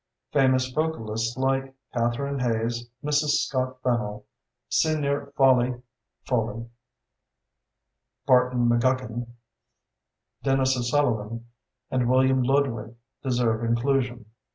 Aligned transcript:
Famous 0.31 0.67
vocalists 0.71 1.37
like 1.37 1.75
Catherine 1.93 2.39
Hayes, 2.39 2.89
Mrs. 3.03 3.45
Scott 3.45 3.83
Fennell, 3.83 4.25
Signer 4.67 5.31
Foli 5.37 5.79
(Foley), 6.23 6.67
Barton 8.25 8.67
McGuckin, 8.67 9.27
Denis 10.41 10.75
O'Sullivan, 10.75 11.45
and 11.91 12.09
William 12.09 12.41
Ludwig 12.41 12.95
deserve 13.21 13.63
inclusion. 13.63 14.25